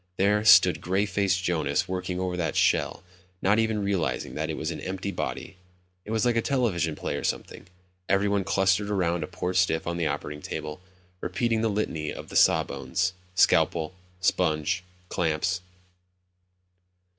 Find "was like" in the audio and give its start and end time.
6.09-6.35